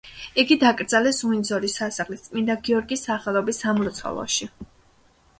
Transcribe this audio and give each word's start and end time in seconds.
იგი 0.43 0.55
დაკრძალეს 0.61 1.17
უინძორის 1.27 1.75
სასახლის 1.81 2.23
წმინდა 2.27 2.55
გიორგის 2.69 3.03
სახელობის 3.09 3.59
სამლოცველოში. 3.65 4.49